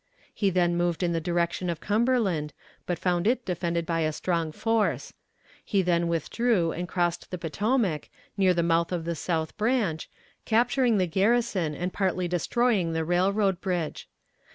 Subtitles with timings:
[0.33, 2.53] He then moved in the direction of Cumberland,
[2.87, 5.13] but found it defended by a strong force.
[5.63, 10.09] He then withdrew and crossed the Potomac, near the mouth of the South Branch,
[10.43, 14.09] capturing the garrison and partly destroying the railroad bridge.